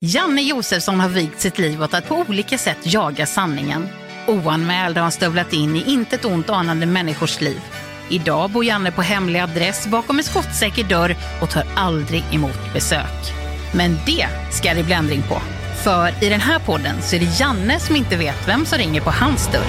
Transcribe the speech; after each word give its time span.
Janne 0.00 0.42
Josefsson 0.42 1.00
har 1.00 1.08
vigt 1.08 1.40
sitt 1.40 1.58
liv 1.58 1.82
åt 1.82 1.94
att 1.94 2.08
på 2.08 2.14
olika 2.14 2.58
sätt 2.58 2.78
jaga 2.82 3.26
sanningen. 3.26 3.88
Oanmäld 4.26 4.96
har 4.96 5.02
han 5.02 5.12
stövlat 5.12 5.52
in 5.52 5.76
i 5.76 5.90
intet 5.90 6.24
ont 6.24 6.50
anande 6.50 6.86
människors 6.86 7.40
liv. 7.40 7.60
Idag 8.08 8.50
bor 8.50 8.64
Janne 8.64 8.90
på 8.90 9.02
hemlig 9.02 9.40
adress 9.40 9.86
bakom 9.86 10.18
en 10.18 10.24
skottsäker 10.24 10.84
dörr 10.84 11.16
och 11.42 11.50
tar 11.50 11.64
aldrig 11.76 12.24
emot 12.32 12.72
besök. 12.74 13.34
Men 13.74 13.98
det 14.06 14.26
ska 14.50 14.74
det 14.74 14.82
bli 14.82 14.94
ändring 14.94 15.22
på. 15.28 15.42
För 15.84 16.24
i 16.24 16.28
den 16.28 16.40
här 16.40 16.58
podden 16.58 17.02
så 17.02 17.16
är 17.16 17.20
det 17.20 17.40
Janne 17.40 17.80
som 17.80 17.96
inte 17.96 18.16
vet 18.16 18.48
vem 18.48 18.66
som 18.66 18.78
ringer 18.78 19.00
på 19.00 19.10
hans 19.10 19.46
dörr. 19.46 19.66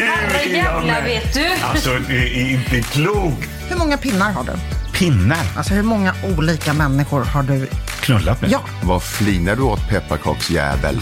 Herrejävlar 0.00 1.02
vet 1.02 1.34
du! 1.34 1.46
Alltså, 1.62 1.90
det 2.08 2.40
är 2.40 2.50
inte 2.50 2.82
klokt. 2.82 3.48
Hur 3.68 3.76
många 3.76 3.96
pinnar 3.96 4.32
har 4.32 4.44
du? 4.44 4.52
Pinnar. 4.98 5.46
Alltså 5.56 5.74
hur 5.74 5.82
många 5.82 6.14
olika 6.36 6.72
människor 6.72 7.24
har 7.24 7.42
du? 7.42 7.68
Knullat 8.08 8.40
med. 8.40 8.50
Ja. 8.50 8.60
Vad 8.82 9.02
flinar 9.02 9.56
du 9.56 9.62
åt 9.62 9.88
pepparkaksjävel? 9.88 11.00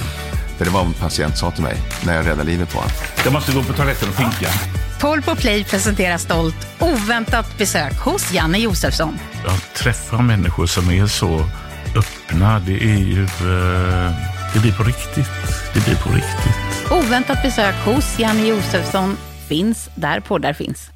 För 0.59 0.65
det 0.65 0.71
var 0.71 0.81
vad 0.81 0.87
en 0.89 0.95
patient 0.95 1.37
sa 1.39 1.51
till 1.51 1.63
mig 1.63 1.77
när 2.07 2.15
jag 2.17 2.27
räddade 2.27 2.45
livet 2.45 2.73
på 2.73 2.79
honom. 2.79 2.91
Jag 3.25 3.33
måste 3.33 3.53
gå 3.53 3.63
på 3.63 3.73
toaletten 3.73 4.09
och 4.09 4.17
pinka. 4.17 4.49
Paul 5.01 5.23
på 5.23 5.37
Play 5.37 5.65
presenterar 5.65 6.19
stolt 6.19 6.67
oväntat 6.81 7.59
besök 7.59 7.99
hos 7.99 8.33
Janne 8.33 8.59
Josefsson. 8.59 9.19
Jag 9.45 9.75
träffar 9.75 10.23
människor 10.23 10.67
som 10.67 10.91
är 10.91 11.07
så 11.07 11.49
öppna. 11.97 12.59
Det 12.59 12.83
är 12.83 12.99
ju... 12.99 13.23
eh, 13.23 14.13
det 14.55 14.61
blir 14.61 14.73
på 14.73 14.83
riktigt. 14.83 15.31
Det 15.75 15.85
blir 15.85 15.97
på 15.97 16.09
riktigt. 16.09 16.91
Oväntat 16.91 17.43
besök 17.43 17.75
hos 17.85 18.19
Janne 18.19 18.47
Josefsson 18.47 19.17
finns 19.49 19.89
där 19.95 20.21
poddar 20.21 20.53
finns. 20.53 20.91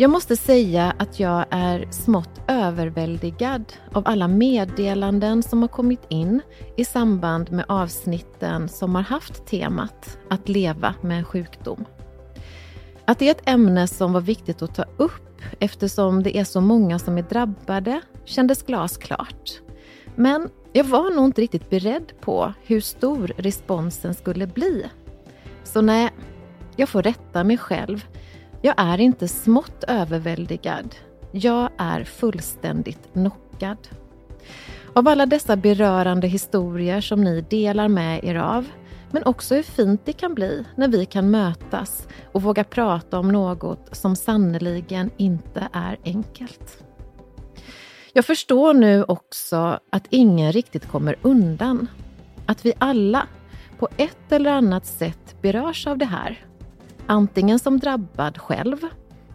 Jag 0.00 0.10
måste 0.10 0.36
säga 0.36 0.94
att 0.98 1.20
jag 1.20 1.44
är 1.50 1.88
smått 1.90 2.40
överväldigad 2.48 3.72
av 3.92 4.02
alla 4.06 4.28
meddelanden 4.28 5.42
som 5.42 5.62
har 5.62 5.68
kommit 5.68 6.00
in 6.08 6.40
i 6.76 6.84
samband 6.84 7.52
med 7.52 7.64
avsnitten 7.68 8.68
som 8.68 8.94
har 8.94 9.02
haft 9.02 9.46
temat 9.46 10.18
att 10.30 10.48
leva 10.48 10.94
med 11.02 11.18
en 11.18 11.24
sjukdom. 11.24 11.84
Att 13.04 13.18
det 13.18 13.26
är 13.26 13.30
ett 13.30 13.48
ämne 13.48 13.88
som 13.88 14.12
var 14.12 14.20
viktigt 14.20 14.62
att 14.62 14.74
ta 14.74 14.84
upp 14.96 15.42
eftersom 15.58 16.22
det 16.22 16.36
är 16.36 16.44
så 16.44 16.60
många 16.60 16.98
som 16.98 17.18
är 17.18 17.22
drabbade 17.22 18.00
kändes 18.24 18.62
glasklart. 18.62 19.60
Men 20.14 20.48
jag 20.72 20.84
var 20.84 21.14
nog 21.14 21.24
inte 21.24 21.40
riktigt 21.42 21.70
beredd 21.70 22.12
på 22.20 22.52
hur 22.62 22.80
stor 22.80 23.32
responsen 23.36 24.14
skulle 24.14 24.46
bli. 24.46 24.86
Så 25.64 25.80
nej, 25.80 26.10
jag 26.76 26.88
får 26.88 27.02
rätta 27.02 27.44
mig 27.44 27.58
själv 27.58 28.06
jag 28.62 28.74
är 28.76 29.00
inte 29.00 29.28
smått 29.28 29.84
överväldigad. 29.88 30.94
Jag 31.32 31.70
är 31.78 32.04
fullständigt 32.04 33.12
knockad. 33.12 33.78
Av 34.92 35.08
alla 35.08 35.26
dessa 35.26 35.56
berörande 35.56 36.26
historier 36.26 37.00
som 37.00 37.24
ni 37.24 37.40
delar 37.40 37.88
med 37.88 38.24
er 38.24 38.34
av, 38.34 38.66
men 39.10 39.24
också 39.24 39.54
hur 39.54 39.62
fint 39.62 40.00
det 40.04 40.12
kan 40.12 40.34
bli 40.34 40.64
när 40.76 40.88
vi 40.88 41.06
kan 41.06 41.30
mötas 41.30 42.08
och 42.32 42.42
våga 42.42 42.64
prata 42.64 43.18
om 43.18 43.28
något 43.28 43.88
som 43.92 44.16
sannoliken 44.16 45.10
inte 45.16 45.68
är 45.72 45.98
enkelt. 46.04 46.84
Jag 48.12 48.24
förstår 48.24 48.74
nu 48.74 49.04
också 49.04 49.80
att 49.90 50.06
ingen 50.10 50.52
riktigt 50.52 50.88
kommer 50.88 51.16
undan. 51.22 51.86
Att 52.46 52.66
vi 52.66 52.72
alla 52.78 53.26
på 53.78 53.88
ett 53.96 54.32
eller 54.32 54.50
annat 54.50 54.86
sätt 54.86 55.36
berörs 55.42 55.86
av 55.86 55.98
det 55.98 56.04
här 56.04 56.44
Antingen 57.10 57.58
som 57.58 57.78
drabbad 57.78 58.38
själv 58.38 58.76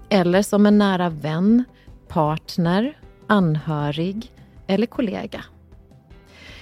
eller 0.10 0.42
som 0.42 0.66
en 0.66 0.78
nära 0.78 1.10
vän, 1.10 1.64
partner, 2.08 3.00
anhörig 3.28 4.32
eller 4.68 4.88
kollega. 4.88 5.44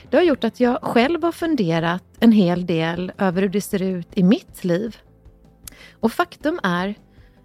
Det 0.10 0.18
har 0.18 0.24
gjort 0.24 0.44
att 0.44 0.60
jag 0.60 0.80
själv 0.82 1.24
har 1.24 1.32
funderat 1.32 2.04
en 2.20 2.32
hel 2.32 2.66
del 2.66 3.12
över 3.18 3.42
hur 3.42 3.50
det 3.50 3.62
ser 3.62 3.82
ut 3.82 4.08
i 4.14 4.24
mitt 4.24 4.64
liv. 4.64 4.98
Och 6.00 6.12
faktum 6.12 6.60
är 6.64 6.96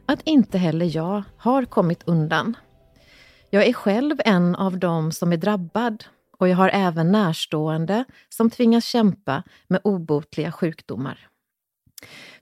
att 0.06 0.22
inte 0.24 0.58
heller 0.58 0.96
jag 0.96 1.22
har 1.36 1.64
kommit 1.64 2.02
undan. 2.06 2.56
Jag 3.50 3.66
är 3.66 3.72
själv 3.72 4.16
en 4.24 4.54
av 4.54 4.78
dem 4.78 5.12
som 5.12 5.32
är 5.32 5.36
drabbad 5.36 6.04
och 6.38 6.48
jag 6.48 6.56
har 6.56 6.70
även 6.72 7.12
närstående 7.12 8.04
som 8.28 8.50
tvingas 8.50 8.84
kämpa 8.84 9.42
med 9.66 9.80
obotliga 9.84 10.52
sjukdomar. 10.52 11.28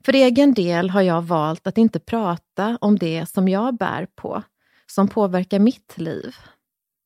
För 0.05 0.13
egen 0.13 0.53
del 0.53 0.89
har 0.89 1.01
jag 1.01 1.21
valt 1.21 1.67
att 1.67 1.77
inte 1.77 1.99
prata 1.99 2.77
om 2.81 2.95
det 2.95 3.29
som 3.29 3.47
jag 3.47 3.77
bär 3.77 4.07
på, 4.15 4.43
som 4.91 5.07
påverkar 5.07 5.59
mitt 5.59 5.97
liv. 5.97 6.35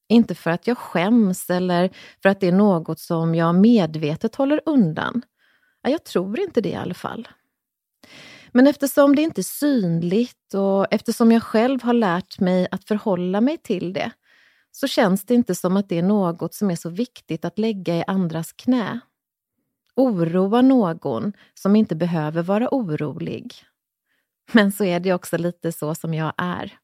Inte 0.09 0.35
för 0.35 0.51
att 0.51 0.67
jag 0.67 0.77
skäms 0.77 1.49
eller 1.49 1.89
för 2.21 2.29
att 2.29 2.39
det 2.39 2.47
är 2.47 2.51
något 2.51 2.99
som 2.99 3.35
jag 3.35 3.55
medvetet 3.55 4.35
håller 4.35 4.61
undan. 4.65 5.21
Jag 5.81 6.03
tror 6.03 6.39
inte 6.39 6.61
det 6.61 6.69
i 6.69 6.75
alla 6.75 6.93
fall. 6.93 7.27
Men 8.51 8.67
eftersom 8.67 9.15
det 9.15 9.21
inte 9.21 9.41
är 9.41 9.43
synligt 9.43 10.53
och 10.53 10.93
eftersom 10.93 11.31
jag 11.31 11.43
själv 11.43 11.83
har 11.83 11.93
lärt 11.93 12.39
mig 12.39 12.67
att 12.71 12.83
förhålla 12.83 13.41
mig 13.41 13.57
till 13.57 13.93
det, 13.93 14.11
så 14.71 14.87
känns 14.87 15.25
det 15.25 15.33
inte 15.33 15.55
som 15.55 15.77
att 15.77 15.89
det 15.89 15.97
är 15.97 16.03
något 16.03 16.53
som 16.53 16.71
är 16.71 16.75
så 16.75 16.89
viktigt 16.89 17.45
att 17.45 17.59
lägga 17.59 17.95
i 17.95 18.03
andras 18.07 18.53
knä 18.53 18.99
oroa 19.99 20.61
någon 20.61 21.33
som 21.53 21.75
inte 21.75 21.95
behöver 21.95 22.43
vara 22.43 22.69
orolig. 22.71 23.53
Men 24.51 24.71
så 24.71 24.83
är 24.83 24.99
det 24.99 25.13
också 25.13 25.37
lite 25.37 25.71
så 25.71 25.95
som 25.95 26.13
jag 26.13 26.33
är. 26.37 26.77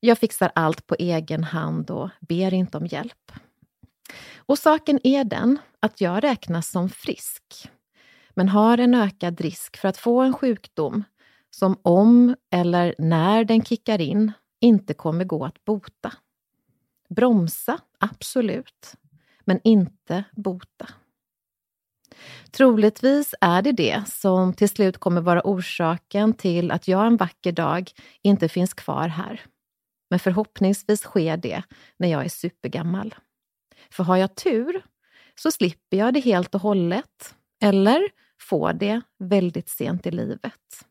Jag 0.00 0.18
fixar 0.18 0.52
allt 0.54 0.86
på 0.86 0.96
egen 0.98 1.44
hand 1.44 1.90
och 1.90 2.10
ber 2.20 2.54
inte 2.54 2.76
om 2.76 2.86
hjälp. 2.86 3.32
Och 4.36 4.58
saken 4.58 5.00
är 5.04 5.24
den 5.24 5.58
att 5.80 6.00
jag 6.00 6.24
räknas 6.24 6.70
som 6.70 6.88
frisk, 6.88 7.70
men 8.34 8.48
har 8.48 8.78
en 8.78 8.94
ökad 8.94 9.40
risk 9.40 9.76
för 9.76 9.88
att 9.88 9.96
få 9.96 10.20
en 10.20 10.32
sjukdom 10.32 11.04
som 11.50 11.76
om 11.82 12.36
eller 12.50 12.94
när 12.98 13.44
den 13.44 13.64
kickar 13.64 14.00
in 14.00 14.32
inte 14.60 14.94
kommer 14.94 15.24
gå 15.24 15.44
att 15.44 15.64
bota. 15.64 16.12
Bromsa, 17.08 17.78
absolut, 17.98 18.94
men 19.44 19.60
inte 19.64 20.24
bota. 20.32 20.88
Troligtvis 22.52 23.34
är 23.40 23.62
det 23.62 23.72
det 23.72 24.02
som 24.06 24.54
till 24.54 24.68
slut 24.68 24.98
kommer 24.98 25.20
vara 25.20 25.42
orsaken 25.44 26.34
till 26.34 26.70
att 26.70 26.88
jag 26.88 27.06
en 27.06 27.16
vacker 27.16 27.52
dag 27.52 27.90
inte 28.22 28.48
finns 28.48 28.74
kvar 28.74 29.08
här. 29.08 29.40
Men 30.10 30.18
förhoppningsvis 30.18 31.00
sker 31.00 31.36
det 31.36 31.62
när 31.96 32.08
jag 32.08 32.24
är 32.24 32.28
supergammal. 32.28 33.14
För 33.90 34.04
har 34.04 34.16
jag 34.16 34.34
tur 34.34 34.82
så 35.34 35.50
slipper 35.50 35.96
jag 35.96 36.14
det 36.14 36.20
helt 36.20 36.54
och 36.54 36.60
hållet, 36.60 37.34
eller 37.62 38.02
får 38.40 38.72
det 38.72 39.00
väldigt 39.18 39.68
sent 39.68 40.06
i 40.06 40.10
livet. 40.10 40.86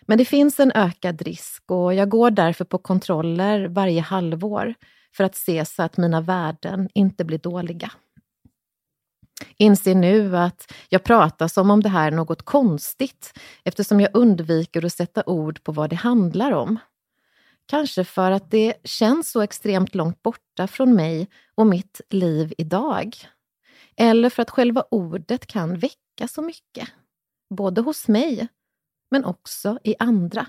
Men 0.00 0.18
det 0.18 0.24
finns 0.24 0.60
en 0.60 0.72
ökad 0.74 1.22
risk 1.22 1.70
och 1.70 1.94
jag 1.94 2.08
går 2.08 2.30
därför 2.30 2.64
på 2.64 2.78
kontroller 2.78 3.68
varje 3.68 4.00
halvår 4.00 4.74
för 5.16 5.24
att 5.24 5.36
se 5.36 5.64
så 5.64 5.82
att 5.82 5.96
mina 5.96 6.20
värden 6.20 6.88
inte 6.94 7.24
blir 7.24 7.38
dåliga. 7.38 7.92
Inser 9.56 9.94
nu 9.94 10.36
att 10.36 10.72
jag 10.88 11.04
pratar 11.04 11.48
som 11.48 11.70
om 11.70 11.82
det 11.82 11.88
här 11.88 12.06
är 12.06 12.16
något 12.16 12.42
konstigt 12.42 13.38
eftersom 13.64 14.00
jag 14.00 14.10
undviker 14.14 14.84
att 14.84 14.92
sätta 14.92 15.22
ord 15.26 15.62
på 15.62 15.72
vad 15.72 15.90
det 15.90 15.96
handlar 15.96 16.52
om. 16.52 16.78
Kanske 17.66 18.04
för 18.04 18.30
att 18.30 18.50
det 18.50 18.74
känns 18.84 19.30
så 19.30 19.40
extremt 19.40 19.94
långt 19.94 20.22
borta 20.22 20.66
från 20.66 20.94
mig 20.94 21.28
och 21.54 21.66
mitt 21.66 22.00
liv 22.10 22.54
idag. 22.58 23.16
Eller 23.96 24.30
för 24.30 24.42
att 24.42 24.50
själva 24.50 24.84
ordet 24.90 25.46
kan 25.46 25.78
väcka 25.78 26.28
så 26.28 26.42
mycket. 26.42 26.88
Både 27.50 27.80
hos 27.80 28.08
mig, 28.08 28.48
men 29.10 29.24
också 29.24 29.78
i 29.84 29.94
andra. 29.98 30.46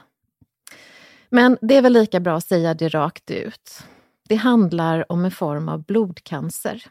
Men 1.29 1.57
det 1.61 1.75
är 1.75 1.81
väl 1.81 1.93
lika 1.93 2.19
bra 2.19 2.37
att 2.37 2.45
säga 2.45 2.73
det 2.73 2.89
rakt 2.89 3.31
ut. 3.31 3.83
Det 4.29 4.35
handlar 4.35 5.11
om 5.11 5.25
en 5.25 5.31
form 5.31 5.69
av 5.69 5.83
blodcancer. 5.83 6.85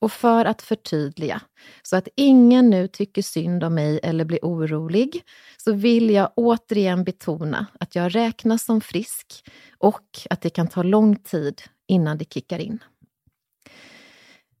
Och 0.00 0.12
för 0.12 0.44
att 0.44 0.62
förtydliga, 0.62 1.40
så 1.82 1.96
att 1.96 2.08
ingen 2.16 2.70
nu 2.70 2.88
tycker 2.88 3.22
synd 3.22 3.64
om 3.64 3.74
mig 3.74 4.00
eller 4.02 4.24
blir 4.24 4.38
orolig, 4.42 5.22
så 5.56 5.72
vill 5.72 6.10
jag 6.10 6.32
återigen 6.36 7.04
betona 7.04 7.66
att 7.80 7.94
jag 7.94 8.14
räknas 8.14 8.64
som 8.64 8.80
frisk 8.80 9.44
och 9.78 10.18
att 10.30 10.40
det 10.40 10.50
kan 10.50 10.68
ta 10.68 10.82
lång 10.82 11.16
tid 11.16 11.62
innan 11.86 12.18
det 12.18 12.32
kickar 12.32 12.58
in. 12.58 12.78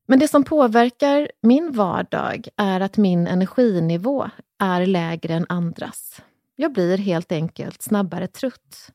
Men 0.06 0.18
det 0.18 0.28
som 0.28 0.44
påverkar 0.44 1.30
min 1.42 1.72
vardag 1.72 2.48
är 2.56 2.80
att 2.80 2.96
min 2.96 3.26
energinivå 3.26 4.30
är 4.58 4.86
lägre 4.86 5.34
än 5.34 5.46
andras. 5.48 6.22
Jag 6.56 6.72
blir 6.72 6.98
helt 6.98 7.32
enkelt 7.32 7.82
snabbare 7.82 8.26
trött. 8.26 8.92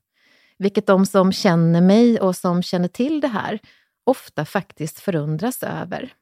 Vilket 0.58 0.88
de 0.88 1.06
som 1.06 1.32
känner 1.32 1.82
mig 1.82 2.20
och 2.20 2.36
som 2.36 2.64
känner 2.64 2.88
till 2.88 3.22
det 3.22 3.28
här 3.28 3.60
ofta 4.04 4.46
faktiskt 4.46 5.00
förundras 5.00 5.64
över. 5.64 6.14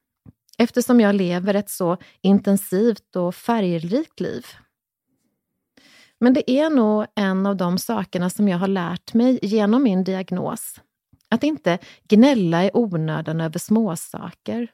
Eftersom 0.61 0.99
jag 0.99 1.15
lever 1.15 1.53
ett 1.53 1.69
så 1.69 1.97
intensivt 2.21 3.15
och 3.15 3.35
färgrikt 3.35 4.19
liv. 4.19 4.45
Men 6.19 6.33
det 6.33 6.51
är 6.51 6.69
nog 6.69 7.05
en 7.15 7.45
av 7.45 7.55
de 7.55 7.77
sakerna 7.77 8.29
som 8.29 8.47
jag 8.47 8.57
har 8.57 8.67
lärt 8.67 9.13
mig 9.13 9.39
genom 9.41 9.83
min 9.83 10.03
diagnos. 10.03 10.81
Att 11.29 11.43
inte 11.43 11.79
gnälla 12.07 12.65
i 12.65 12.71
onödan 12.73 13.41
över 13.41 13.59
småsaker. 13.59 14.71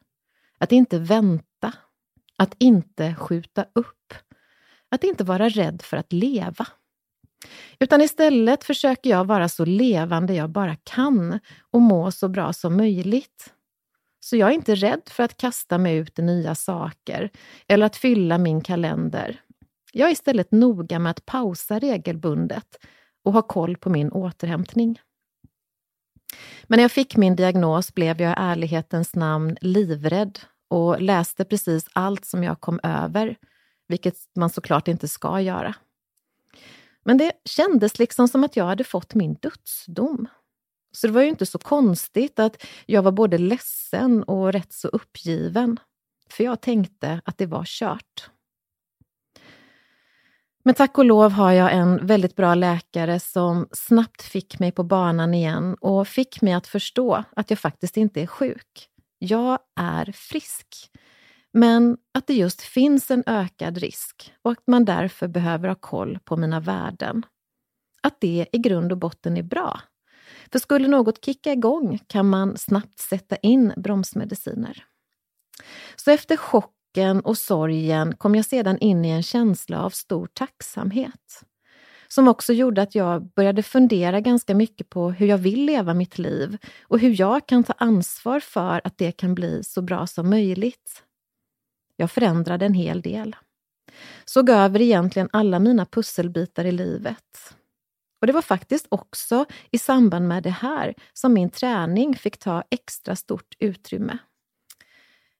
Att 0.58 0.72
inte 0.72 1.00
vänta. 1.00 1.74
Att 2.38 2.56
inte 2.58 3.16
skjuta 3.16 3.66
upp. 3.76 4.14
Att 4.92 5.04
inte 5.04 5.24
vara 5.24 5.50
rädd 5.50 5.82
för 5.82 5.98
att 5.98 6.14
leva. 6.14 6.68
Utan 7.80 8.02
istället 8.02 8.64
försöker 8.64 9.10
jag 9.10 9.26
vara 9.26 9.50
så 9.50 9.66
levande 9.66 10.34
jag 10.34 10.50
bara 10.50 10.76
kan 10.76 11.40
och 11.72 11.82
må 11.82 12.12
så 12.12 12.28
bra 12.28 12.54
som 12.54 12.78
möjligt. 12.78 13.54
Så 14.30 14.36
jag 14.36 14.50
är 14.50 14.54
inte 14.54 14.76
rädd 14.76 15.02
för 15.06 15.24
att 15.24 15.38
kasta 15.38 15.78
mig 15.78 15.96
ut 15.96 16.20
i 16.20 16.22
nya 16.22 16.56
saker 16.56 17.30
eller 17.68 17.86
att 17.86 17.96
fylla 17.96 18.38
min 18.38 18.62
kalender. 18.62 19.42
Jag 19.94 20.08
är 20.08 20.12
istället 20.12 20.52
noga 20.52 21.00
med 21.00 21.10
att 21.10 21.26
pausa 21.26 21.80
regelbundet 21.80 22.78
och 23.24 23.34
ha 23.34 23.42
koll 23.42 23.78
på 23.78 23.90
min 23.90 24.12
återhämtning. 24.12 25.02
Men 26.64 26.78
när 26.78 26.84
jag 26.84 26.92
fick 26.92 27.18
min 27.18 27.36
diagnos 27.36 27.94
blev 27.94 28.22
jag 28.22 28.32
i 28.32 28.36
ärlighetens 28.38 29.16
namn 29.16 29.58
livrädd 29.62 30.40
och 30.68 31.02
läste 31.02 31.46
precis 31.46 31.90
allt 31.94 32.26
som 32.26 32.44
jag 32.44 32.62
kom 32.62 32.80
över, 32.84 33.36
vilket 33.88 34.16
man 34.36 34.50
såklart 34.50 34.88
inte 34.88 35.08
ska 35.08 35.42
göra. 35.42 35.76
Men 37.06 37.18
det 37.18 37.32
kändes 37.46 38.00
liksom 38.00 38.28
som 38.28 38.44
att 38.44 38.56
jag 38.56 38.66
hade 38.66 38.84
fått 38.84 39.16
min 39.16 39.34
dödsdom. 39.34 40.28
Så 40.98 41.08
det 41.08 41.14
var 41.14 41.22
ju 41.22 41.28
inte 41.28 41.46
så 41.46 41.58
konstigt 41.58 42.40
att 42.40 42.64
jag 42.86 43.02
var 43.04 43.12
både 43.12 43.38
ledsen 43.38 44.24
och 44.24 44.54
rätt 44.54 44.74
så 44.74 44.88
uppgiven. 44.88 45.80
För 46.30 46.44
jag 46.44 46.62
tänkte 46.62 47.22
att 47.26 47.38
det 47.38 47.46
var 47.46 47.64
kört. 47.66 48.30
Men 50.64 50.76
tack 50.76 50.98
och 50.98 51.06
lov 51.06 51.32
har 51.32 51.52
jag 51.52 51.74
en 51.74 52.08
väldigt 52.08 52.36
bra 52.36 52.56
läkare 52.56 53.20
som 53.20 53.68
snabbt 53.72 54.22
fick 54.22 54.60
mig 54.60 54.72
på 54.72 54.84
banan 54.84 55.34
igen 55.34 55.76
och 55.82 56.08
fick 56.08 56.42
mig 56.42 56.54
att 56.54 56.68
förstå 56.68 57.24
att 57.36 57.50
jag 57.50 57.60
faktiskt 57.60 57.98
inte 57.98 58.22
är 58.22 58.28
sjuk. 58.28 58.90
Jag 59.20 59.60
är 59.80 60.12
frisk. 60.12 60.68
Men 61.54 61.98
att 62.14 62.28
det 62.28 62.34
just 62.34 62.62
finns 62.62 63.12
en 63.12 63.24
ökad 63.26 63.78
risk 63.78 64.34
och 64.42 64.52
att 64.52 64.68
man 64.68 64.86
därför 64.86 65.28
behöver 65.28 65.68
ha 65.68 65.76
koll 65.76 66.20
på 66.26 66.38
mina 66.38 66.60
värden. 66.60 67.26
Att 68.04 68.22
det 68.22 68.48
i 68.52 68.58
grund 68.58 68.92
och 68.92 68.98
botten 68.98 69.38
är 69.38 69.44
bra. 69.44 69.82
För 70.52 70.60
skulle 70.60 70.88
något 70.88 71.26
kicka 71.26 71.52
igång 71.52 72.00
kan 72.08 72.30
man 72.30 72.58
snabbt 72.58 73.00
sätta 73.00 73.36
in 73.36 73.74
bromsmediciner. 73.78 74.84
Så 75.96 76.12
efter 76.12 76.38
chocken 76.38 77.20
och 77.20 77.38
sorgen 77.38 78.18
kom 78.18 78.36
jag 78.36 78.46
sedan 78.46 78.78
in 78.78 79.06
i 79.06 79.10
en 79.10 79.24
känsla 79.24 79.84
av 79.84 79.90
stor 79.90 80.28
tacksamhet. 80.34 81.44
Som 82.08 82.28
också 82.28 82.54
gjorde 82.54 82.82
att 82.82 82.96
jag 82.96 83.34
började 83.34 83.64
fundera 83.64 84.22
ganska 84.22 84.56
mycket 84.56 84.90
på 84.90 85.12
hur 85.12 85.28
jag 85.28 85.38
vill 85.38 85.66
leva 85.66 85.94
mitt 85.94 86.18
liv 86.18 86.58
och 86.82 87.00
hur 87.00 87.20
jag 87.22 87.48
kan 87.48 87.64
ta 87.64 87.74
ansvar 87.78 88.40
för 88.40 88.82
att 88.84 88.98
det 88.98 89.12
kan 89.12 89.36
bli 89.36 89.64
så 89.64 89.82
bra 89.82 90.08
som 90.08 90.30
möjligt. 90.30 91.04
Jag 91.96 92.12
förändrade 92.12 92.66
en 92.66 92.74
hel 92.74 93.02
del. 93.02 93.36
Såg 94.26 94.50
över 94.50 94.82
egentligen 94.82 95.30
alla 95.34 95.60
mina 95.60 95.86
pusselbitar 95.86 96.66
i 96.66 96.72
livet. 96.72 97.57
Och 98.28 98.30
det 98.30 98.36
var 98.36 98.42
faktiskt 98.42 98.88
också 98.90 99.46
i 99.72 99.78
samband 99.78 100.28
med 100.28 100.44
det 100.44 100.50
här 100.50 100.94
som 101.14 101.34
min 101.34 101.50
träning 101.50 102.16
fick 102.16 102.38
ta 102.38 102.64
extra 102.70 103.16
stort 103.16 103.56
utrymme. 103.60 104.18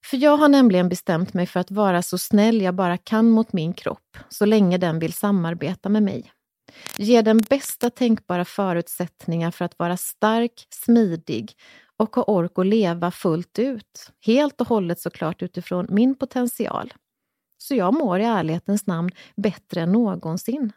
För 0.06 0.18
jag 0.18 0.38
har 0.38 0.50
nämligen 0.50 0.90
bestämt 0.90 1.34
mig 1.34 1.46
för 1.46 1.60
att 1.60 1.72
vara 1.72 2.02
så 2.02 2.18
snäll 2.18 2.62
jag 2.62 2.76
bara 2.76 2.98
kan 2.98 3.30
mot 3.30 3.54
min 3.54 3.74
kropp, 3.74 4.18
så 4.30 4.46
länge 4.46 4.78
den 4.78 5.00
vill 5.00 5.14
samarbeta 5.14 5.90
med 5.90 6.04
mig. 6.04 6.32
Ge 6.98 7.22
den 7.22 7.38
bästa 7.38 7.90
tänkbara 7.90 8.46
förutsättningar 8.46 9.52
för 9.52 9.66
att 9.66 9.80
vara 9.80 9.98
stark, 9.98 10.68
smidig 10.70 11.54
och 11.98 12.16
ha 12.16 12.24
ork 12.24 12.52
att 12.56 12.68
leva 12.68 13.12
fullt 13.12 13.60
ut. 13.60 14.12
Helt 14.26 14.62
och 14.62 14.68
hållet 14.68 15.00
såklart 15.00 15.42
utifrån 15.42 15.88
min 15.90 16.16
potential. 16.16 16.94
Så 17.58 17.76
jag 17.76 17.94
mår 17.94 18.20
i 18.20 18.24
ärlighetens 18.24 18.88
namn 18.88 19.10
bättre 19.36 19.82
än 19.82 19.92
någonsin. 19.92 20.72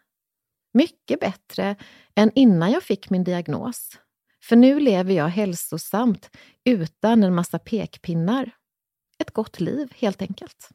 Mycket 0.73 1.21
bättre 1.21 1.77
än 2.15 2.31
innan 2.35 2.71
jag 2.71 2.83
fick 2.83 3.11
min 3.11 3.25
diagnos. 3.25 3.99
För 4.45 4.57
nu 4.57 4.81
lever 4.81 5.15
jag 5.15 5.29
hälsosamt 5.29 6.31
utan 6.65 7.23
en 7.23 7.35
massa 7.35 7.59
pekpinnar. 7.59 8.51
Ett 9.19 9.31
gott 9.31 9.61
liv, 9.61 9.93
helt 9.97 10.23
enkelt. 10.23 10.69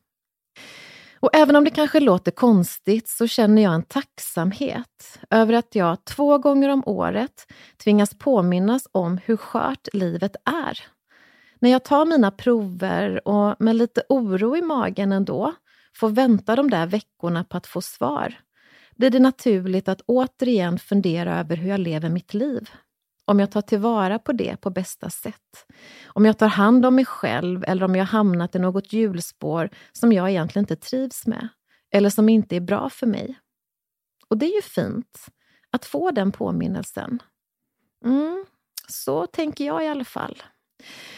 Och 1.19 1.35
även 1.35 1.55
om 1.55 1.63
det 1.63 1.69
kanske 1.69 1.99
låter 1.99 2.31
konstigt 2.31 3.07
så 3.07 3.27
känner 3.27 3.61
jag 3.61 3.73
en 3.73 3.83
tacksamhet 3.83 5.19
över 5.29 5.53
att 5.53 5.75
jag 5.75 6.05
två 6.05 6.37
gånger 6.37 6.69
om 6.69 6.83
året 6.85 7.47
tvingas 7.83 8.17
påminnas 8.17 8.87
om 8.91 9.19
hur 9.25 9.37
skört 9.37 9.87
livet 9.93 10.35
är. 10.45 10.79
När 11.59 11.69
jag 11.69 11.83
tar 11.83 12.05
mina 12.05 12.31
prover 12.31 13.27
och 13.27 13.55
med 13.59 13.75
lite 13.75 14.03
oro 14.09 14.57
i 14.57 14.61
magen 14.61 15.11
ändå 15.11 15.53
får 15.95 16.09
vänta 16.09 16.55
de 16.55 16.69
där 16.69 16.87
veckorna 16.87 17.43
på 17.43 17.57
att 17.57 17.67
få 17.67 17.81
svar 17.81 18.35
blir 18.95 19.09
det 19.09 19.19
naturligt 19.19 19.87
att 19.87 20.01
återigen 20.05 20.79
fundera 20.79 21.39
över 21.39 21.55
hur 21.55 21.69
jag 21.69 21.79
lever 21.79 22.09
mitt 22.09 22.33
liv. 22.33 22.69
Om 23.25 23.39
jag 23.39 23.51
tar 23.51 23.61
tillvara 23.61 24.19
på 24.19 24.31
det 24.33 24.61
på 24.61 24.69
bästa 24.69 25.09
sätt. 25.09 25.65
Om 26.07 26.25
jag 26.25 26.37
tar 26.37 26.47
hand 26.47 26.85
om 26.85 26.95
mig 26.95 27.05
själv 27.05 27.63
eller 27.67 27.85
om 27.85 27.95
jag 27.95 28.05
hamnat 28.05 28.55
i 28.55 28.59
något 28.59 28.93
hjulspår 28.93 29.69
som 29.91 30.13
jag 30.13 30.29
egentligen 30.29 30.63
inte 30.63 30.75
trivs 30.75 31.27
med. 31.27 31.47
Eller 31.91 32.09
som 32.09 32.29
inte 32.29 32.55
är 32.55 32.59
bra 32.59 32.89
för 32.89 33.07
mig. 33.07 33.39
Och 34.27 34.37
det 34.37 34.45
är 34.45 34.55
ju 34.55 34.61
fint 34.61 35.25
att 35.71 35.85
få 35.85 36.11
den 36.11 36.31
påminnelsen. 36.31 37.19
Mm, 38.05 38.45
så 38.87 39.27
tänker 39.27 39.65
jag 39.65 39.83
i 39.83 39.87
alla 39.87 40.05
fall. 40.05 40.43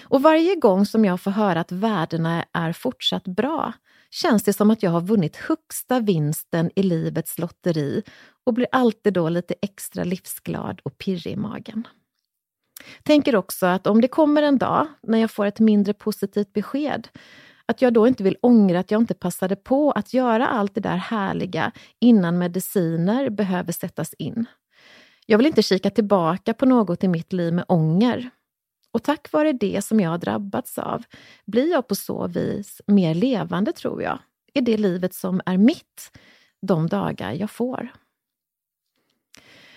Och 0.03 0.21
varje 0.21 0.55
gång 0.55 0.85
som 0.85 1.05
jag 1.05 1.21
får 1.21 1.31
höra 1.31 1.59
att 1.59 1.71
värdena 1.71 2.45
är 2.53 2.73
fortsatt 2.73 3.23
bra 3.23 3.73
känns 4.11 4.43
det 4.43 4.53
som 4.53 4.71
att 4.71 4.83
jag 4.83 4.91
har 4.91 5.01
vunnit 5.01 5.35
högsta 5.35 5.99
vinsten 5.99 6.71
i 6.75 6.83
livets 6.83 7.39
lotteri 7.39 8.03
och 8.45 8.53
blir 8.53 8.67
alltid 8.71 9.13
då 9.13 9.29
lite 9.29 9.55
extra 9.61 10.03
livsglad 10.03 10.81
och 10.83 10.97
pirrig 10.97 11.33
i 11.33 11.35
magen. 11.35 11.87
Tänker 13.03 13.35
också 13.35 13.65
att 13.65 13.87
om 13.87 14.01
det 14.01 14.07
kommer 14.07 14.43
en 14.43 14.57
dag 14.57 14.87
när 15.03 15.17
jag 15.17 15.31
får 15.31 15.45
ett 15.45 15.59
mindre 15.59 15.93
positivt 15.93 16.53
besked, 16.53 17.07
att 17.65 17.81
jag 17.81 17.93
då 17.93 18.07
inte 18.07 18.23
vill 18.23 18.37
ångra 18.41 18.79
att 18.79 18.91
jag 18.91 19.01
inte 19.01 19.13
passade 19.13 19.55
på 19.55 19.91
att 19.91 20.13
göra 20.13 20.47
allt 20.47 20.75
det 20.75 20.81
där 20.81 20.97
härliga 20.97 21.71
innan 21.99 22.37
mediciner 22.37 23.29
behöver 23.29 23.71
sättas 23.71 24.13
in. 24.13 24.45
Jag 25.25 25.37
vill 25.37 25.47
inte 25.47 25.63
kika 25.63 25.89
tillbaka 25.89 26.53
på 26.53 26.65
något 26.65 27.03
i 27.03 27.07
mitt 27.07 27.33
liv 27.33 27.53
med 27.53 27.65
ånger. 27.67 28.29
Och 28.97 29.03
tack 29.03 29.31
vare 29.31 29.53
det 29.53 29.85
som 29.85 29.99
jag 29.99 30.09
har 30.09 30.17
drabbats 30.17 30.77
av 30.77 31.03
blir 31.45 31.71
jag 31.71 31.87
på 31.87 31.95
så 31.95 32.27
vis 32.27 32.81
mer 32.87 33.15
levande, 33.15 33.71
tror 33.71 34.01
jag, 34.01 34.19
i 34.53 34.61
det 34.61 34.77
livet 34.77 35.13
som 35.13 35.41
är 35.45 35.57
mitt 35.57 36.17
de 36.61 36.87
dagar 36.87 37.31
jag 37.31 37.51
får. 37.51 37.89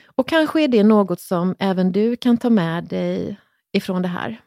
Och 0.05 0.29
kanske 0.29 0.63
är 0.63 0.69
det 0.69 0.83
något 0.83 1.21
som 1.21 1.57
även 1.59 1.93
du 1.93 2.17
kan 2.17 2.37
ta 2.37 2.51
med 2.51 2.85
dig 2.85 3.41
ifrån 3.73 4.03
det 4.03 4.09
här. 4.09 4.41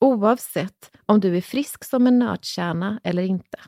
Oavsett 0.00 0.96
om 1.06 1.20
du 1.20 1.36
är 1.36 1.42
frisk 1.42 1.84
som 1.84 2.06
en 2.06 2.18
nötkärna 2.18 3.00
eller 3.04 3.22
inte. 3.22 3.58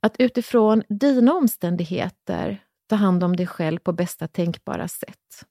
Att 0.00 0.16
utifrån 0.18 0.82
dina 0.88 1.32
omständigheter 1.32 2.64
ta 2.88 2.96
hand 2.96 3.24
om 3.24 3.36
dig 3.36 3.46
själv 3.46 3.78
på 3.78 3.92
bästa 3.92 4.28
tänkbara 4.28 4.88
sätt. 4.88 5.44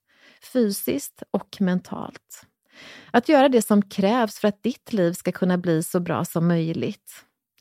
Fysiskt 0.53 1.23
och 1.31 1.57
mentalt. 1.59 2.47
Att 3.11 3.29
göra 3.29 3.49
det 3.49 3.61
som 3.61 3.81
krävs 3.81 4.39
för 4.39 4.47
att 4.47 4.63
ditt 4.63 4.93
liv 4.93 5.13
ska 5.13 5.31
kunna 5.31 5.57
bli 5.57 5.83
så 5.83 5.99
bra 5.99 6.25
som 6.25 6.47
möjligt. 6.47 7.11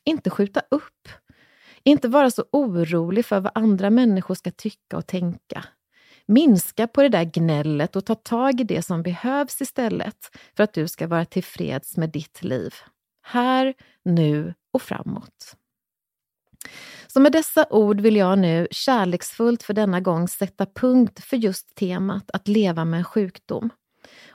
Inte 0.04 0.30
skjuta 0.30 0.62
upp. 0.70 1.08
Inte 1.82 2.08
vara 2.08 2.30
så 2.30 2.44
orolig 2.52 3.26
för 3.26 3.40
vad 3.40 3.52
andra 3.54 3.90
människor 3.90 4.34
ska 4.34 4.50
tycka 4.50 4.96
och 4.96 5.06
tänka. 5.06 5.64
Minska 6.26 6.86
på 6.86 7.02
det 7.02 7.08
där 7.08 7.24
gnället 7.24 7.96
och 7.96 8.06
ta 8.06 8.14
tag 8.14 8.60
i 8.60 8.64
det 8.64 8.82
som 8.82 9.02
behövs 9.02 9.60
istället 9.60 10.36
för 10.56 10.64
att 10.64 10.72
du 10.72 10.88
ska 10.88 11.06
vara 11.06 11.24
tillfreds 11.24 11.96
med 11.96 12.10
ditt 12.10 12.42
liv. 12.42 12.74
Här, 13.22 13.74
nu 14.04 14.54
och 14.72 14.82
framåt. 14.82 15.56
Så 17.06 17.20
med 17.20 17.32
dessa 17.32 17.66
ord 17.70 18.00
vill 18.00 18.16
jag 18.16 18.38
nu 18.38 18.68
kärleksfullt 18.70 19.62
för 19.62 19.74
denna 19.74 20.00
gång 20.00 20.28
sätta 20.28 20.66
punkt 20.66 21.24
för 21.24 21.36
just 21.36 21.74
temat 21.74 22.30
att 22.30 22.48
leva 22.48 22.84
med 22.84 22.98
en 22.98 23.04
sjukdom 23.04 23.70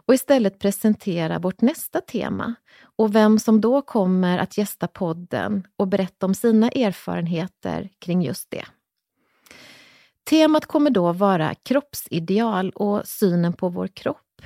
och 0.05 0.13
istället 0.13 0.59
presentera 0.59 1.39
vårt 1.39 1.61
nästa 1.61 2.01
tema 2.01 2.55
och 2.81 3.15
vem 3.15 3.39
som 3.39 3.61
då 3.61 3.81
kommer 3.81 4.37
att 4.37 4.57
gästa 4.57 4.87
podden 4.87 5.67
och 5.77 5.87
berätta 5.87 6.25
om 6.25 6.33
sina 6.33 6.69
erfarenheter 6.69 7.89
kring 7.99 8.21
just 8.21 8.51
det. 8.51 8.65
Temat 10.29 10.65
kommer 10.65 10.89
då 10.89 11.13
vara 11.13 11.55
kroppsideal 11.55 12.69
och 12.69 13.07
synen 13.07 13.53
på 13.53 13.69
vår 13.69 13.87
kropp. 13.87 14.41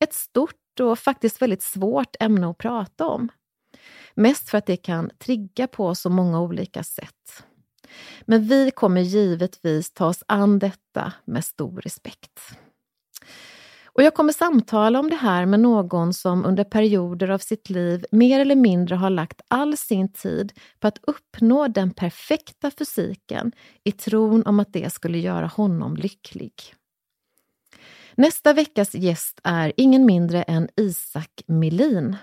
Ett 0.00 0.14
stort 0.14 0.80
och 0.80 0.98
faktiskt 0.98 1.42
väldigt 1.42 1.62
svårt 1.62 2.16
ämne 2.20 2.50
att 2.50 2.58
prata 2.58 3.06
om. 3.06 3.28
Mest 4.14 4.50
för 4.50 4.58
att 4.58 4.66
det 4.66 4.76
kan 4.76 5.10
trigga 5.18 5.66
på 5.66 5.94
så 5.94 6.10
många 6.10 6.40
olika 6.40 6.84
sätt. 6.84 7.44
Men 8.22 8.48
vi 8.48 8.70
kommer 8.70 9.00
givetvis 9.00 9.92
ta 9.92 10.06
oss 10.06 10.24
an 10.28 10.58
detta 10.58 11.12
med 11.24 11.44
stor 11.44 11.80
respekt. 11.80 12.40
Och 13.94 14.02
jag 14.02 14.14
kommer 14.14 14.32
samtala 14.32 15.00
om 15.00 15.10
det 15.10 15.16
här 15.16 15.46
med 15.46 15.60
någon 15.60 16.14
som 16.14 16.44
under 16.44 16.64
perioder 16.64 17.28
av 17.28 17.38
sitt 17.38 17.70
liv 17.70 18.04
mer 18.12 18.40
eller 18.40 18.56
mindre 18.56 18.94
har 18.94 19.10
lagt 19.10 19.40
all 19.48 19.76
sin 19.76 20.12
tid 20.12 20.52
på 20.80 20.86
att 20.86 20.98
uppnå 21.02 21.68
den 21.68 21.90
perfekta 21.90 22.70
fysiken 22.70 23.52
i 23.84 23.92
tron 23.92 24.46
om 24.46 24.60
att 24.60 24.72
det 24.72 24.92
skulle 24.92 25.18
göra 25.18 25.46
honom 25.46 25.96
lycklig. 25.96 26.52
Nästa 28.14 28.52
veckas 28.52 28.94
gäst 28.94 29.40
är 29.44 29.72
ingen 29.76 30.06
mindre 30.06 30.42
än 30.42 30.68
Isak 30.76 31.42
Melin. 31.46 32.16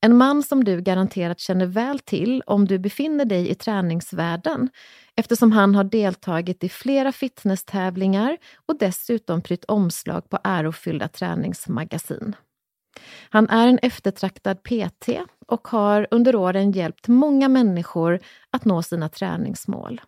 En 0.00 0.16
man 0.16 0.42
som 0.42 0.64
du 0.64 0.80
garanterat 0.80 1.40
känner 1.40 1.66
väl 1.66 1.98
till 1.98 2.42
om 2.46 2.64
du 2.64 2.78
befinner 2.78 3.24
dig 3.24 3.50
i 3.50 3.54
träningsvärlden 3.54 4.68
eftersom 5.16 5.52
han 5.52 5.74
har 5.74 5.84
deltagit 5.84 6.64
i 6.64 6.68
flera 6.68 7.12
fitnesstävlingar 7.12 8.36
och 8.66 8.78
dessutom 8.78 9.42
prytt 9.42 9.64
omslag 9.64 10.28
på 10.28 10.38
ärofyllda 10.44 11.08
träningsmagasin. 11.08 12.36
Han 13.30 13.48
är 13.48 13.68
en 13.68 13.78
eftertraktad 13.82 14.62
PT 14.62 15.08
och 15.46 15.68
har 15.68 16.06
under 16.10 16.36
åren 16.36 16.72
hjälpt 16.72 17.08
många 17.08 17.48
människor 17.48 18.20
att 18.50 18.64
nå 18.64 18.82
sina 18.82 19.08
träningsmål. 19.08 20.00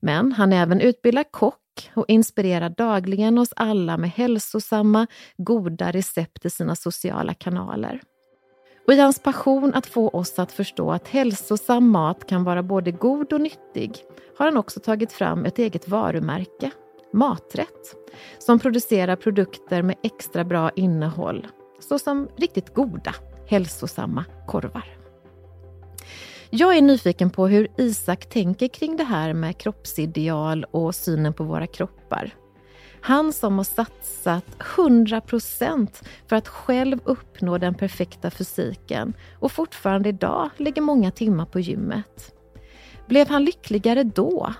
Men 0.00 0.32
han 0.32 0.52
är 0.52 0.62
även 0.62 0.80
utbildad 0.80 1.26
kock 1.30 1.90
och 1.94 2.04
inspirerar 2.08 2.70
dagligen 2.70 3.38
oss 3.38 3.52
alla 3.56 3.96
med 3.96 4.10
hälsosamma, 4.10 5.06
goda 5.36 5.90
recept 5.92 6.46
i 6.46 6.50
sina 6.50 6.76
sociala 6.76 7.34
kanaler. 7.34 8.00
Och 8.90 8.94
i 8.94 9.00
hans 9.00 9.18
passion 9.18 9.74
att 9.74 9.86
få 9.86 10.08
oss 10.08 10.38
att 10.38 10.52
förstå 10.52 10.92
att 10.92 11.08
hälsosam 11.08 11.90
mat 11.90 12.26
kan 12.26 12.44
vara 12.44 12.62
både 12.62 12.90
god 12.90 13.32
och 13.32 13.40
nyttig 13.40 13.96
har 14.38 14.46
han 14.46 14.56
också 14.56 14.80
tagit 14.80 15.12
fram 15.12 15.44
ett 15.44 15.58
eget 15.58 15.88
varumärke, 15.88 16.70
Maträtt, 17.12 17.96
som 18.38 18.58
producerar 18.58 19.16
produkter 19.16 19.82
med 19.82 19.96
extra 20.02 20.44
bra 20.44 20.70
innehåll, 20.70 21.46
såsom 21.80 22.28
riktigt 22.36 22.74
goda, 22.74 23.14
hälsosamma 23.46 24.24
korvar. 24.46 24.84
Jag 26.50 26.76
är 26.76 26.82
nyfiken 26.82 27.30
på 27.30 27.46
hur 27.46 27.68
Isak 27.76 28.28
tänker 28.28 28.68
kring 28.68 28.96
det 28.96 29.04
här 29.04 29.32
med 29.32 29.58
kroppsideal 29.58 30.64
och 30.64 30.94
synen 30.94 31.32
på 31.32 31.44
våra 31.44 31.66
kroppar. 31.66 32.34
Han 33.02 33.32
som 33.32 33.56
har 33.56 33.64
satsat 33.64 34.44
100% 34.58 36.04
för 36.26 36.36
att 36.36 36.48
själv 36.48 36.98
uppnå 37.04 37.58
den 37.58 37.74
perfekta 37.74 38.30
fysiken 38.30 39.14
och 39.38 39.52
fortfarande 39.52 40.08
idag 40.08 40.50
lägger 40.56 40.82
många 40.82 41.10
timmar 41.10 41.44
på 41.44 41.60
gymmet. 41.60 42.34
Blev 43.06 43.28
han 43.28 43.44
lyckligare 43.44 44.04
då? 44.04 44.52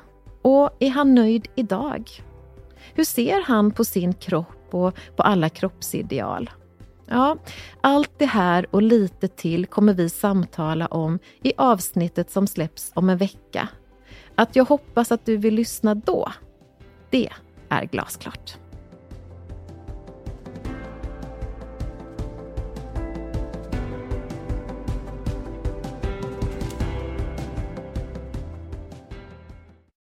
Och 0.43 0.71
är 0.79 0.91
han 0.91 1.15
nöjd 1.15 1.49
idag? 1.55 2.11
Hur 2.95 3.05
ser 3.05 3.43
han 3.43 3.71
på 3.71 3.85
sin 3.85 4.13
kropp 4.13 4.75
och 4.75 4.95
på 5.17 5.23
alla 5.23 5.49
kroppsideal? 5.49 6.51
Ja, 7.07 7.37
allt 7.81 8.11
det 8.19 8.27
här 8.27 8.67
och 8.71 8.83
lite 8.83 9.29
till 9.29 9.67
kommer 9.67 9.95
vi 9.95 10.09
samtala 10.09 10.87
om 10.87 11.19
i 11.43 11.53
avsnittet 11.57 12.31
som 12.31 12.47
släpps 12.47 12.93
om 12.95 13.11
en 13.11 13.19
vecka. 13.19 13.69
Att 14.35 14.57
jag 14.57 14.65
hoppas 14.65 15.13
att 15.13 15.27
du 15.27 15.37
vill 15.37 15.55
lyssna 15.55 15.95
då, 15.95 16.33
det 17.11 17.29
är 17.71 17.85
glasklart. 17.85 18.59